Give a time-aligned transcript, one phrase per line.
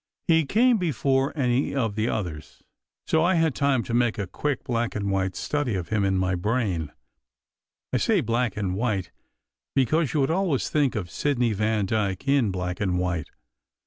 [0.27, 2.63] He came before any of the others,
[3.05, 6.17] so I had time to make a quick black and white study of him in
[6.17, 6.91] my brain,
[7.93, 9.11] I say black and white,
[9.75, 13.29] because you would always think of Sidney Vandyke in black and white.